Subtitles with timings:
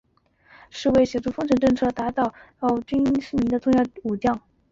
[0.71, 4.41] 是为协助丰臣政权打倒岛津氏的重要武将。